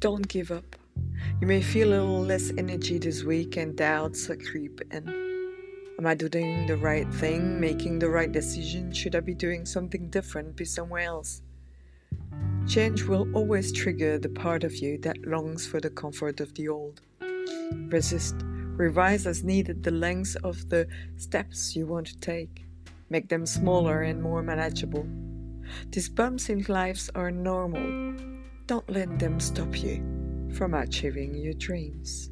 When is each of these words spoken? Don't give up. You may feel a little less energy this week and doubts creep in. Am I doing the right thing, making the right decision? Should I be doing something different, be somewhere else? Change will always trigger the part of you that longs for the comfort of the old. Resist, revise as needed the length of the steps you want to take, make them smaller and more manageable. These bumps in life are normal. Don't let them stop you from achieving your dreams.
Don't 0.00 0.28
give 0.28 0.52
up. 0.52 0.76
You 1.40 1.48
may 1.48 1.60
feel 1.60 1.88
a 1.88 1.98
little 1.98 2.20
less 2.20 2.52
energy 2.56 2.98
this 2.98 3.24
week 3.24 3.56
and 3.56 3.74
doubts 3.74 4.30
creep 4.48 4.80
in. 4.92 5.08
Am 5.98 6.06
I 6.06 6.14
doing 6.14 6.68
the 6.68 6.76
right 6.76 7.12
thing, 7.14 7.60
making 7.60 7.98
the 7.98 8.08
right 8.08 8.30
decision? 8.30 8.92
Should 8.92 9.16
I 9.16 9.20
be 9.20 9.34
doing 9.34 9.66
something 9.66 10.08
different, 10.08 10.54
be 10.54 10.64
somewhere 10.64 11.02
else? 11.02 11.42
Change 12.68 13.02
will 13.02 13.26
always 13.34 13.72
trigger 13.72 14.20
the 14.20 14.28
part 14.28 14.62
of 14.62 14.76
you 14.76 14.98
that 14.98 15.26
longs 15.26 15.66
for 15.66 15.80
the 15.80 15.90
comfort 15.90 16.38
of 16.38 16.54
the 16.54 16.68
old. 16.68 17.00
Resist, 17.88 18.36
revise 18.44 19.26
as 19.26 19.42
needed 19.42 19.82
the 19.82 19.90
length 19.90 20.36
of 20.44 20.68
the 20.68 20.86
steps 21.16 21.74
you 21.74 21.88
want 21.88 22.06
to 22.06 22.20
take, 22.20 22.66
make 23.10 23.28
them 23.28 23.44
smaller 23.44 24.02
and 24.02 24.22
more 24.22 24.44
manageable. 24.44 25.08
These 25.90 26.08
bumps 26.08 26.48
in 26.50 26.64
life 26.68 27.10
are 27.16 27.32
normal. 27.32 28.37
Don't 28.68 28.90
let 28.90 29.18
them 29.18 29.40
stop 29.40 29.82
you 29.82 30.04
from 30.52 30.74
achieving 30.74 31.34
your 31.34 31.54
dreams. 31.54 32.30